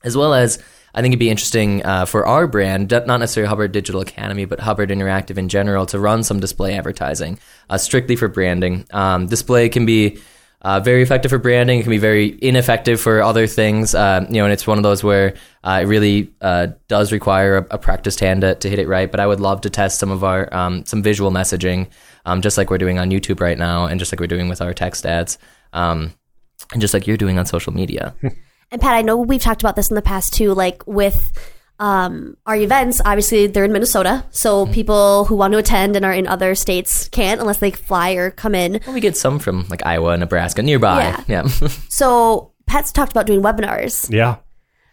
[0.02, 0.62] as well as
[0.94, 4.60] I think it'd be interesting uh, for our brand, not necessarily Hubbard Digital Academy, but
[4.60, 8.86] Hubbard Interactive in general, to run some display advertising uh, strictly for branding.
[8.90, 10.18] Um, display can be
[10.62, 11.78] uh, very effective for branding.
[11.78, 13.94] It can be very ineffective for other things.
[13.94, 17.58] Uh, you know, and it's one of those where uh, it really uh, does require
[17.58, 19.10] a, a practiced hand to, to hit it right.
[19.10, 21.88] But I would love to test some of our um, some visual messaging,
[22.26, 24.60] um, just like we're doing on YouTube right now, and just like we're doing with
[24.60, 25.38] our text ads,
[25.72, 26.12] um,
[26.72, 28.14] and just like you're doing on social media.
[28.72, 31.32] And Pat, I know we've talked about this in the past too, like with
[31.80, 33.00] um, our events.
[33.04, 34.74] Obviously, they're in Minnesota, so Mm-hmm.
[34.74, 38.30] people who want to attend and are in other states can't unless they fly or
[38.30, 38.80] come in.
[38.86, 41.02] Well, we get some from like Iowa, Nebraska, nearby.
[41.02, 41.24] Yeah.
[41.42, 41.68] Yeah.
[41.88, 44.12] So Pat's talked about doing webinars.
[44.12, 44.36] Yeah.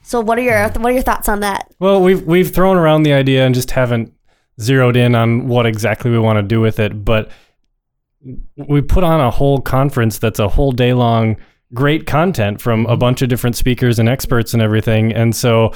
[0.01, 1.69] So what are your what are your thoughts on that?
[1.79, 4.13] Well, we've we've thrown around the idea and just haven't
[4.59, 7.03] zeroed in on what exactly we want to do with it.
[7.05, 7.29] But
[8.55, 11.37] we put on a whole conference that's a whole day long,
[11.73, 15.13] great content from a bunch of different speakers and experts and everything.
[15.13, 15.73] And so,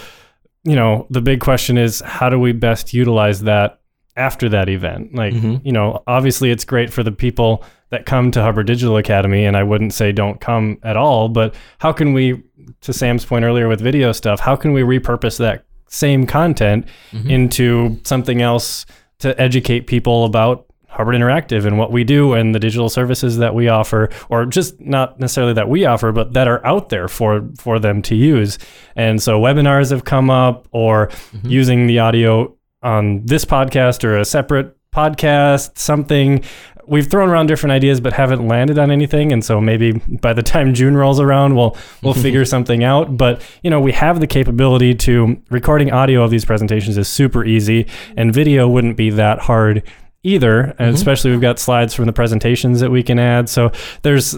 [0.63, 3.79] you know, the big question is how do we best utilize that
[4.15, 5.15] after that event?
[5.15, 5.65] Like, mm-hmm.
[5.65, 9.57] you know, obviously it's great for the people that come to Hubbard Digital Academy, and
[9.57, 12.43] I wouldn't say don't come at all, but how can we,
[12.81, 17.29] to Sam's point earlier with video stuff, how can we repurpose that same content mm-hmm.
[17.29, 18.85] into something else
[19.19, 23.55] to educate people about Hubbard Interactive and what we do and the digital services that
[23.55, 27.47] we offer, or just not necessarily that we offer, but that are out there for
[27.57, 28.57] for them to use.
[28.95, 31.47] And so webinars have come up, or mm-hmm.
[31.47, 36.43] using the audio on this podcast or a separate podcast, something.
[36.87, 39.31] We've thrown around different ideas, but haven't landed on anything.
[39.31, 43.15] And so maybe by the time June rolls around, we'll we'll figure something out.
[43.15, 47.45] But you know, we have the capability to recording audio of these presentations is super
[47.45, 49.83] easy, and video wouldn't be that hard
[50.23, 50.61] either.
[50.61, 50.95] And mm-hmm.
[50.95, 53.49] especially we've got slides from the presentations that we can add.
[53.49, 54.37] So there's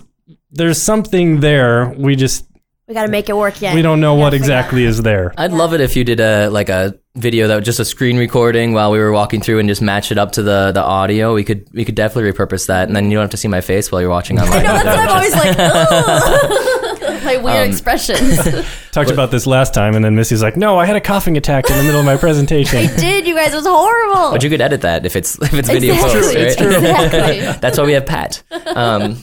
[0.51, 1.89] there's something there.
[1.97, 2.45] We just
[2.87, 3.75] We got to make it work yet.
[3.75, 4.59] we don't know We what gotta figure out.
[4.59, 5.33] exactly is there.
[5.37, 8.17] I'd love it if you did a like a video that was just a screen
[8.17, 11.33] recording while we were walking through and just match it up to the the audio.
[11.33, 13.61] We could we could definitely repurpose that, and then you don't have to see my
[13.61, 14.63] face while you're watching online.
[14.63, 15.57] No, that's what I'm always like.
[17.35, 18.65] "Ugh." My weird Um, expressions.
[18.91, 21.69] Talked about this last time, and then Missy's like, "No, I had a coughing attack
[21.69, 23.53] in the middle of my presentation." I did, you guys.
[23.53, 24.31] It was horrible.
[24.31, 26.21] But you could edit that if it's if it's video Exactly.
[26.21, 26.43] post, right?
[26.45, 26.75] It's true.
[26.75, 27.39] Exactly.
[27.61, 28.43] That's why we have Pat.
[28.75, 29.17] Um,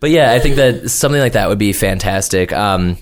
[0.00, 2.52] but yeah, I think that something like that would be fantastic.
[2.52, 2.96] Um,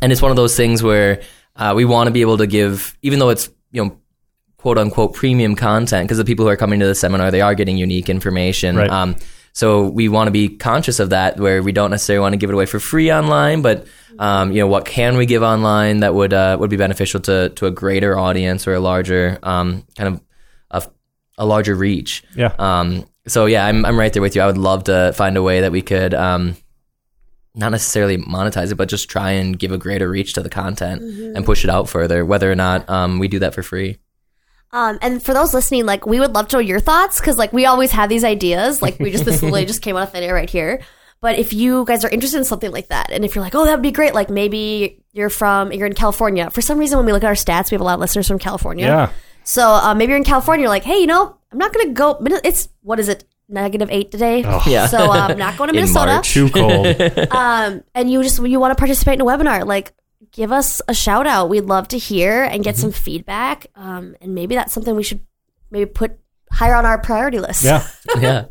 [0.00, 1.22] and it's one of those things where
[1.56, 3.98] uh, we want to be able to give, even though it's you know
[4.58, 7.54] quote unquote premium content, because the people who are coming to the seminar they are
[7.54, 8.76] getting unique information.
[8.76, 8.90] Right.
[8.90, 9.16] Um,
[9.56, 12.50] so we want to be conscious of that, where we don't necessarily want to give
[12.50, 13.86] it away for free online, but
[14.18, 17.48] um, you know what can we give online that would uh, would be beneficial to
[17.48, 20.20] to a greater audience or a larger um, kind of
[20.70, 20.90] a,
[21.38, 22.22] a larger reach.
[22.34, 22.52] Yeah.
[22.58, 24.42] Um, so yeah, I'm I'm right there with you.
[24.42, 26.54] I would love to find a way that we could um,
[27.54, 31.00] not necessarily monetize it, but just try and give a greater reach to the content
[31.00, 32.26] and push it out further.
[32.26, 33.96] Whether or not um, we do that for free.
[34.76, 37.50] Um, and for those listening, like we would love to know your thoughts because like
[37.50, 38.82] we always have these ideas.
[38.82, 40.82] Like we just this literally just came out of thin air right here.
[41.22, 43.64] But if you guys are interested in something like that, and if you're like, oh,
[43.64, 46.50] that would be great, like maybe you're from you're in California.
[46.50, 48.28] For some reason, when we look at our stats, we have a lot of listeners
[48.28, 48.84] from California.
[48.84, 49.12] Yeah.
[49.44, 50.64] So uh, maybe you're in California.
[50.64, 52.18] You're like, hey, you know, I'm not gonna go.
[52.44, 53.24] It's what is it?
[53.48, 54.40] Negative eight today.
[54.66, 54.88] Yeah.
[54.88, 56.14] So uh, I'm not going to In Minnesota.
[56.14, 56.34] March.
[56.34, 56.86] Too cold.
[57.30, 59.94] um, and you just you want to participate in a webinar, like
[60.32, 61.48] give us a shout out.
[61.48, 63.66] We'd love to hear and get some feedback.
[63.74, 65.20] Um, and maybe that's something we should
[65.70, 66.18] maybe put
[66.52, 67.64] higher on our priority list.
[67.64, 67.86] yeah.
[68.18, 68.44] yeah.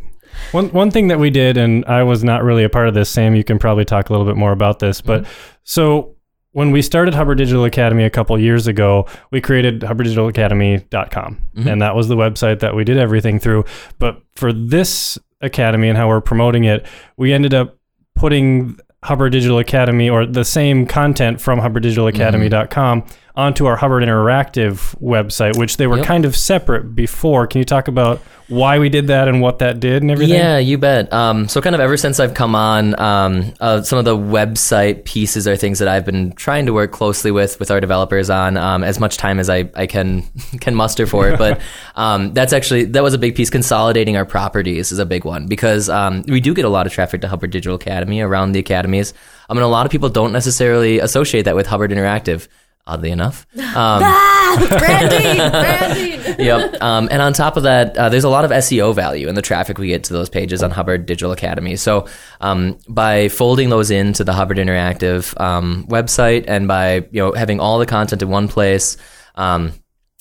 [0.51, 3.09] One one thing that we did, and I was not really a part of this.
[3.09, 4.99] Sam, you can probably talk a little bit more about this.
[4.99, 5.25] But
[5.63, 6.15] so
[6.51, 11.95] when we started Hubbard Digital Academy a couple years ago, we created hubbarddigitalacademy.com, and that
[11.95, 13.63] was the website that we did everything through.
[13.97, 16.85] But for this academy and how we're promoting it,
[17.17, 17.77] we ended up
[18.15, 23.24] putting Hubbard Digital Academy or the same content from hubbarddigitalacademy.com mm-hmm.
[23.37, 26.05] Onto our Hubbard Interactive website, which they were Yep.
[26.05, 27.47] kind of separate before.
[27.47, 30.35] Can you talk about why we did that and what that did and everything?
[30.35, 31.11] Yeah, you bet.
[31.11, 35.03] Um, so, kind of ever since I've come on, um, uh, some of the website
[35.03, 38.55] pieces are things that I've been trying to work closely with with our developers on
[38.55, 40.21] um, as much time as I, I can
[40.61, 41.37] can muster for it.
[41.37, 41.59] But
[41.95, 43.49] um, that's actually that was a big piece.
[43.49, 46.93] Consolidating our properties is a big one because um, we do get a lot of
[46.93, 49.13] traffic to Hubbard Digital Academy around the academies.
[49.49, 52.47] I mean, a lot of people don't necessarily associate that with Hubbard Interactive.
[52.87, 56.45] Oddly enough, um, Ah, branding, branding.
[56.45, 56.79] yep.
[56.83, 59.41] Um, and on top of that, uh, there's a lot of SEO value in the
[59.41, 61.77] traffic we get to those pages on Hubbard Digital Academy.
[61.77, 62.07] So
[62.41, 67.59] um, by folding those into the Hubbard Interactive um, website and by you know having
[67.59, 68.97] all the content in one place,
[69.33, 69.71] um,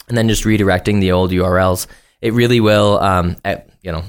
[0.09, 1.87] and then just redirecting the old URLs,
[2.23, 2.99] it really will.
[2.99, 4.05] Um, at, you know.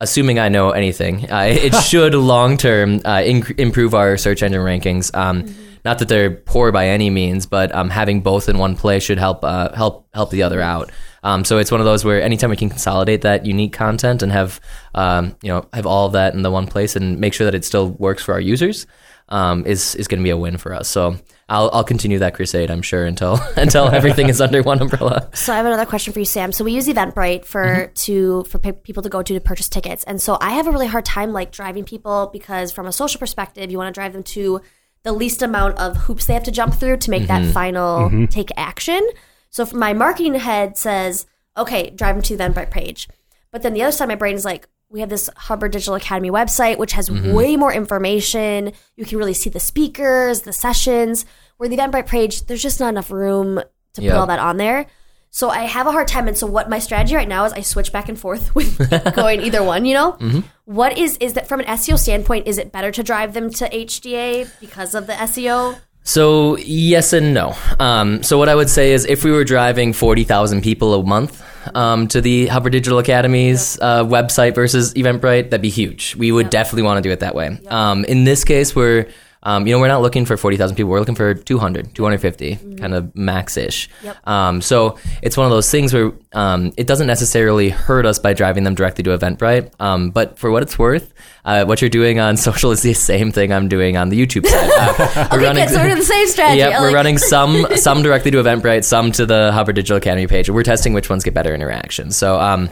[0.00, 4.60] Assuming I know anything, uh, it should long term uh, inc- improve our search engine
[4.60, 5.14] rankings.
[5.14, 5.52] Um,
[5.84, 9.18] Not that they're poor by any means, but um, having both in one place should
[9.18, 10.90] help uh, help help the other out.
[11.22, 14.30] Um, so it's one of those where anytime we can consolidate that unique content and
[14.30, 14.60] have
[14.94, 17.54] um, you know have all of that in the one place and make sure that
[17.54, 18.86] it still works for our users
[19.30, 20.88] um, is is going to be a win for us.
[20.88, 21.16] So
[21.48, 25.28] I'll I'll continue that crusade, I'm sure, until until everything is under one umbrella.
[25.34, 26.52] So I have another question for you, Sam.
[26.52, 27.92] So we use Eventbrite for Mm-hmm.
[27.94, 30.70] to for pe- people to go to to purchase tickets, and so I have a
[30.70, 34.12] really hard time like driving people because from a social perspective, you want to drive
[34.12, 34.60] them to
[35.04, 37.44] the least amount of hoops they have to jump through to make Mm-hmm.
[37.44, 39.06] that final take action.
[39.50, 43.08] So my marketing head says, "Okay, drive them to the Eventbrite page,"
[43.50, 44.68] but then the other side of my brain is like.
[44.90, 47.32] We have this Hubbard Digital Academy website, which has Mm-hmm.
[47.34, 48.72] way more information.
[48.96, 51.26] You can really see the speakers, the sessions.
[51.58, 53.60] Where the Eventbrite page, there's just not enough room
[53.94, 54.12] to Yep.
[54.12, 54.86] put all that on there.
[55.30, 56.26] So I have a hard time.
[56.28, 58.78] And so what my strategy right now is I switch back and forth with
[59.14, 60.42] going either one, you know?
[60.64, 63.68] What is, is that from an SEO standpoint, is it better to drive them to
[63.68, 65.78] HDA because of the SEO?
[66.08, 67.54] So yes and no.
[67.78, 71.04] Um, so what I would say is, if we were driving forty thousand people a
[71.04, 71.44] month
[71.76, 76.16] um, to the Hubbard Digital Academy's uh, website versus Eventbrite, that'd be huge.
[76.16, 77.60] We would definitely want to do it that way.
[77.68, 79.06] Um, in this case, we're
[79.42, 80.90] um, you know, we're not looking for 40,000 people.
[80.90, 83.88] We're looking for 200, 250, kind of max-ish.
[84.24, 88.32] Um, so it's one of those things where um, it doesn't necessarily hurt us by
[88.34, 89.70] driving them directly to Eventbrite.
[89.80, 93.30] Um, but for what it's worth, uh, what you're doing on social is the same
[93.32, 94.70] thing I'm doing on the YouTube side.
[94.76, 95.68] Uh, we're Okay, good.
[95.70, 96.58] So we're doing the same strategy.
[96.58, 100.26] Yep, we're like- running some some directly to Eventbrite, some to the Hubbard Digital Academy
[100.26, 100.50] page.
[100.50, 102.10] We're testing which ones get better interaction.
[102.10, 102.70] So, um,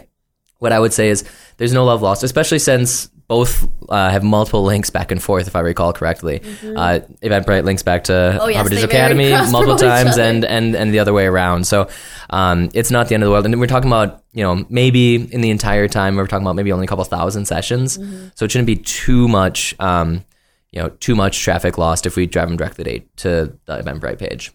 [0.58, 1.22] what I would say is
[1.58, 5.56] there's no love lost, especially since both uh, have multiple links back and forth, if
[5.56, 6.40] I recall correctly.
[6.62, 8.40] Uh, Eventbrite links back to Mm-hmm.
[8.40, 11.66] Oh, yes, Academy multiple times, and and and the other way around.
[11.66, 11.88] So,
[12.30, 13.44] um, it's not the end of the world.
[13.44, 16.72] And we're talking about you know maybe in the entire time we're talking about maybe
[16.72, 17.98] only a couple thousand sessions.
[17.98, 18.28] Mm-hmm.
[18.34, 19.74] So it shouldn't be too much.
[19.78, 20.24] Um,
[20.72, 24.52] you know too much traffic lost if we drive them directly to the Eventbrite page.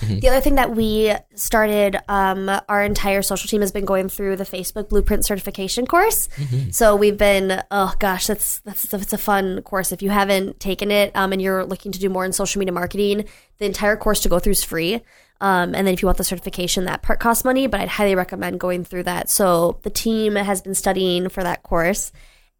[0.00, 4.36] The other thing that we started, um, our entire social team has been going through
[4.36, 6.28] the Facebook Blueprint certification course.
[6.70, 9.92] So we've been, oh gosh, that's that's that's a fun course.
[9.92, 12.72] If you haven't taken it um, and you're looking to do more in social media
[12.72, 13.24] marketing,
[13.58, 15.02] the entire course to go through is free.
[15.40, 18.14] Um, and then if you want the certification, that part costs money, but I'd highly
[18.14, 19.28] recommend going through that.
[19.28, 22.10] So the team has been studying for that course,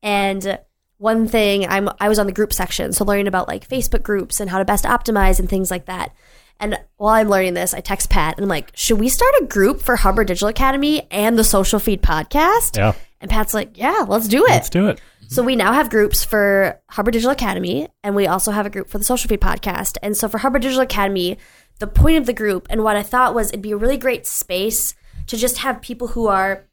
[0.03, 0.59] and
[0.99, 4.41] one thing I'm I was on the group section, so learning about like Facebook groups
[4.41, 6.15] and how to best optimize and things like that.
[6.59, 9.45] And while I'm learning this, I text Pat and I'm like, should we start a
[9.45, 12.77] group for Hubbard Digital Academy and the Social Feed podcast?
[12.77, 12.95] Yeah.
[13.21, 14.51] And Pat's like, yeah, let's do it.
[14.51, 15.01] Let's do it.
[15.29, 18.89] So we now have groups for Hubbard Digital Academy, and we also have a group
[18.89, 19.97] for the Social Feed podcast.
[20.03, 21.37] And so for Hubbard Digital Academy,
[21.79, 24.27] the point of the group and what I thought was it'd be a really great
[24.27, 24.95] space
[25.27, 26.65] to just have people who are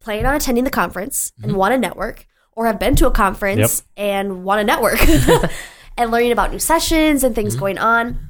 [0.00, 1.58] planning on attending the conference and mm-hmm.
[1.58, 4.98] want to network, or have been to a conference and want to network,
[5.98, 7.60] and learning about new sessions and things mm-hmm.
[7.60, 8.29] going on.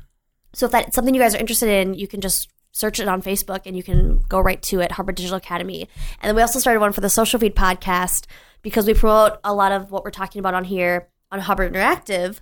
[0.53, 3.21] So if that's something you guys are interested in, you can just search it on
[3.23, 5.89] Facebook and you can go right to it, Hubbard Digital Academy.
[6.21, 8.27] And then we also started one for the Social Feed podcast
[8.63, 12.39] because we promote a lot of what we're talking about on here on Hubbard Interactive.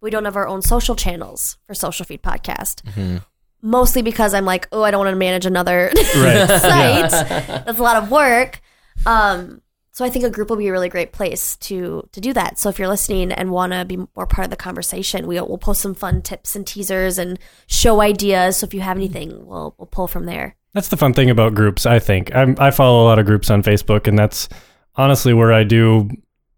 [0.00, 3.20] We don't have our own social channels for Social Feed podcast.
[3.60, 6.46] Mostly because I'm like, oh, I don't want to manage another Right.
[6.48, 7.10] site.
[7.10, 8.60] That's a lot of work.
[9.04, 9.62] Um,
[9.98, 12.56] so I think a group will be a really great place to to do that.
[12.56, 15.58] So if you're listening and want to be more part of the conversation, we will
[15.58, 18.58] post some fun tips and teasers and show ideas.
[18.58, 20.54] So if you have anything, we'll we'll pull from there.
[20.72, 22.32] That's the fun thing about groups, I think.
[22.32, 24.48] I'm, I follow a lot of groups on Facebook, and that's
[24.94, 26.08] honestly where I do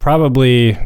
[0.01, 0.77] probably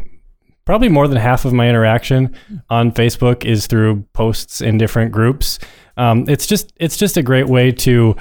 [0.63, 2.33] probably more than half of my interaction
[2.69, 5.59] on Facebook is through posts in different groups.
[5.97, 8.15] Um, it's just it's just a great way to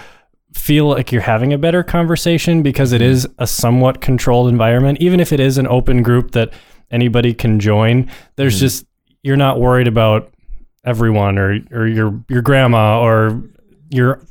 [0.54, 3.08] feel like you're having a better conversation because it hmm.
[3.08, 6.52] is a somewhat controlled environment, even if it is an open group that
[6.90, 8.10] anybody can join.
[8.36, 8.60] There's hmm.
[8.60, 8.86] just
[9.22, 10.32] you're not worried about
[10.84, 13.42] everyone or or your your grandma or
[13.90, 14.22] your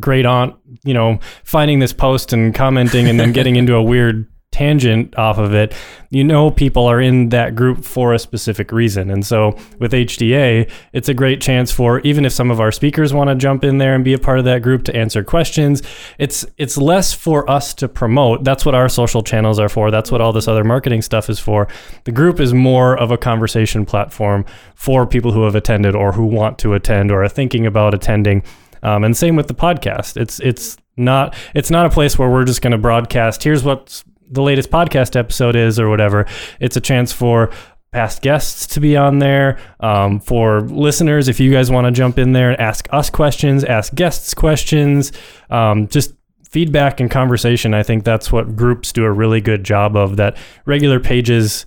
[0.00, 4.26] great aunt, you know, finding this post and commenting and then getting into a weird
[4.52, 5.74] tangent off of it.
[6.10, 9.10] You know, people are in that group for a specific reason.
[9.10, 13.12] And so with HDA, it's a great chance for even if some of our speakers
[13.12, 15.82] want to jump in there and be a part of that group to answer questions,
[16.18, 18.44] it's it's less for us to promote.
[18.44, 19.90] That's what our social channels are for.
[19.90, 21.66] That's what all this other marketing stuff is for.
[22.04, 26.26] The group is more of a conversation platform for people who have attended or who
[26.26, 28.42] want to attend or are thinking about attending.
[28.82, 30.20] Um, and same with the podcast.
[30.20, 33.42] It's it's not it's not a place where we're just going to broadcast.
[33.42, 36.26] Here's what the latest podcast episode is or whatever.
[36.58, 37.50] It's a chance for
[37.92, 39.58] past guests to be on there.
[39.80, 43.64] Um, for listeners, if you guys want to jump in there and ask us questions,
[43.64, 45.12] ask guests questions,
[45.50, 46.14] um, just
[46.48, 47.74] feedback and conversation.
[47.74, 51.66] I think that's what groups do a really good job of that regular pages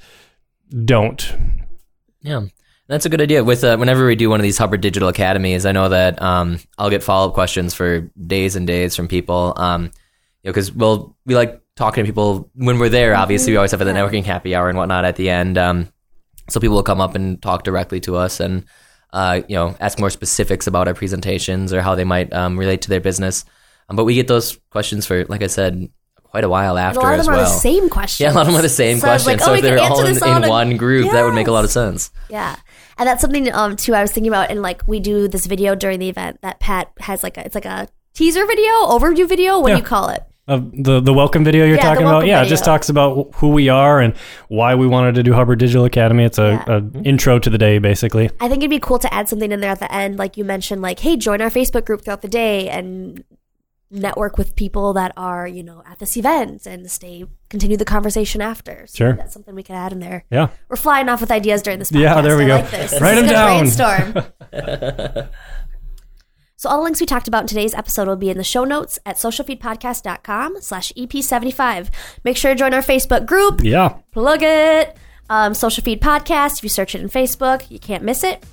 [0.83, 1.31] don't.
[2.21, 2.45] Yeah,
[2.87, 3.43] that's a good idea.
[3.43, 6.59] With uh, whenever we do one of these Hubbard Digital Academies, I know that um,
[6.79, 9.53] I'll get follow up questions for days and days from people.
[9.57, 9.83] Um,
[10.43, 13.15] you know, because we'll we like talking to people when we're there.
[13.15, 15.57] Obviously, we always have the networking happy hour and whatnot at the end.
[15.57, 15.89] Um,
[16.49, 18.65] so people will come up and talk directly to us and
[19.13, 22.81] uh, you know ask more specifics about our presentations or how they might um, relate
[22.83, 23.45] to their business.
[23.89, 25.89] Um, but we get those questions for, like I said,
[26.23, 27.41] quite a while And after a lot of them well.
[27.45, 28.19] are the same questions.
[28.25, 29.27] Yeah, a lot of them are the same So questions.
[29.27, 31.51] like, so oh, if they're all in, all in one group, that would make a
[31.51, 32.09] lot of sense.
[32.29, 32.55] Yeah.
[32.97, 35.75] And that's something um too I was thinking about and like we do this video
[35.75, 39.59] during the event that Pat has like a it's like a teaser video, overview video,
[39.59, 39.75] what Yeah.
[39.75, 40.23] do you call it?
[40.47, 43.47] Uh, the the welcome video you're Yeah, talking about, yeah, it just talks about who
[43.47, 44.15] we are and
[44.47, 46.23] why we wanted to do Hubbard Digital Academy.
[46.23, 46.81] It's a, Yeah.
[46.81, 48.29] a intro to the day, basically.
[48.39, 50.45] I think it'd be cool to add something in there at the end, like you
[50.45, 53.23] mentioned, like, hey, join our Facebook group throughout the day and
[53.89, 58.39] network with people that are, you know, at this event and stay continue the conversation
[58.39, 58.85] after.
[58.85, 59.13] So Sure.
[59.13, 60.25] that's something we could add in there.
[60.29, 60.49] Yeah.
[60.69, 62.01] We're flying off with ideas during this podcast.
[62.01, 62.55] Yeah, there we I go.
[62.57, 63.59] Like Write is a 'em down.
[64.51, 65.27] Brainstorm.
[66.65, 68.63] so all the links we talked about in today's episode will be in the show
[68.63, 71.89] notes at socialfeedpodcast.com slash EP75.
[72.23, 73.89] Make sure to join our Facebook group Yeah.
[74.11, 74.97] plug it.
[75.29, 76.57] Um, Social Feed Podcast.
[76.57, 78.43] If you search it in Facebook, you can't miss it.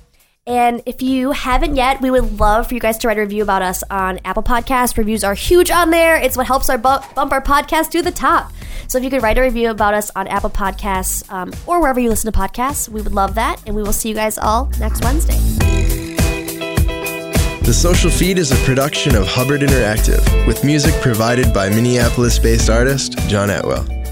[0.45, 3.41] And if you haven't yet, we would love for you guys to write a review
[3.41, 4.95] about us on Apple Podcasts.
[4.97, 6.15] Reviews are huge on there.
[6.17, 8.51] It's what helps our bu- bump our podcast to the top.
[8.87, 11.99] So if you could write a review about us on Apple Podcasts um, or wherever
[11.99, 13.61] you listen to podcasts, we would love that.
[13.65, 16.02] And we will see you guys all next Wednesday.
[17.63, 22.69] The Social Feed is a production of Hubbard Interactive, with music provided by Minneapolis based
[22.69, 24.02] artist John Atwell.